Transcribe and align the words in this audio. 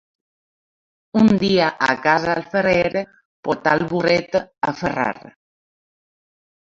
Un 1.23 1.27
dia 1.43 1.67
a 1.89 1.91
casa 2.07 2.33
el 2.41 2.49
ferrer, 2.55 3.05
portà 3.49 3.75
el 3.81 3.85
burret 3.93 4.41
a 4.43 4.75
ferrar. 4.81 5.17